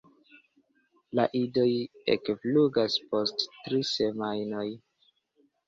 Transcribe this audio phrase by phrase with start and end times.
[1.19, 1.65] La idoj
[2.15, 4.69] ekflugas post tri semajnoj.